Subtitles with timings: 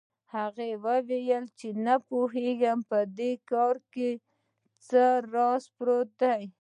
[0.35, 4.09] هغه وویل چې نه پوهېږي په دې کار کې
[4.87, 6.41] څه راز پروت دی.